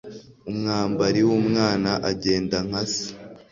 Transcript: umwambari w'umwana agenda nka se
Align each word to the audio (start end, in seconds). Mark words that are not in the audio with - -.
umwambari 0.49 1.21
w'umwana 1.27 1.91
agenda 2.11 2.57
nka 2.67 2.81
se 2.93 3.05